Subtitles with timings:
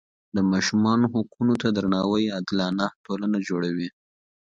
[0.35, 3.89] د ماشوم حقونو ته درناوی عادلانه ټولنه جوړوي.